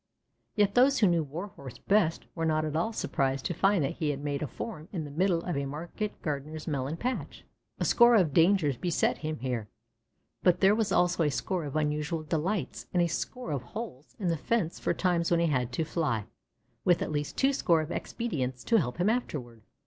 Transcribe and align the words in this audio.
Yet 0.55 0.73
those 0.73 0.97
who 0.97 1.05
knew 1.07 1.21
Warhorse 1.23 1.77
best 1.77 2.25
were 2.33 2.43
not 2.43 2.65
at 2.65 2.75
all 2.75 2.91
surprised 2.91 3.45
to 3.45 3.53
find 3.53 3.83
that 3.83 3.97
he 3.97 4.09
had 4.09 4.23
made 4.23 4.41
a 4.41 4.47
form 4.47 4.87
in 4.91 5.03
the 5.05 5.11
middle 5.11 5.43
of 5.43 5.55
a 5.55 5.67
market 5.67 6.19
gardener's 6.23 6.65
melon 6.67 6.97
patch. 6.97 7.45
A 7.79 7.85
score 7.85 8.15
of 8.15 8.33
dangers 8.33 8.77
beset 8.77 9.19
him 9.19 9.37
here, 9.41 9.67
but 10.41 10.59
there 10.59 10.73
was 10.73 10.91
also 10.91 11.21
a 11.21 11.29
score 11.29 11.65
of 11.65 11.75
unusual 11.75 12.23
delights 12.23 12.87
and 12.95 13.03
a 13.03 13.07
score 13.07 13.51
of 13.51 13.61
holes 13.61 14.15
in 14.17 14.29
the 14.29 14.37
fence 14.37 14.79
for 14.79 14.95
times 14.95 15.29
when 15.29 15.39
he 15.39 15.45
had 15.45 15.71
to 15.73 15.85
fly, 15.85 16.25
with 16.83 17.03
at 17.03 17.11
least 17.11 17.37
twoscore 17.37 17.83
of 17.83 17.91
expedients 17.91 18.63
to 18.63 18.77
help 18.79 18.97
him 18.97 19.07
afterward. 19.07 19.61